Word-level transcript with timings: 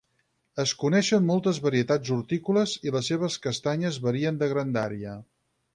Es 0.61 0.71
coneixen 0.83 1.27
moltes 1.27 1.59
varietats 1.65 2.15
hortícoles 2.17 2.75
i 2.89 2.97
les 2.97 3.13
seves 3.13 3.39
castanyes 3.47 4.05
varien 4.09 4.43
de 4.45 4.53
grandària. 4.57 5.19